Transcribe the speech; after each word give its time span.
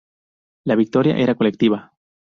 La 0.65 0.73
victoria 0.75 1.15
era 1.15 1.35
colectiva. 1.35 1.93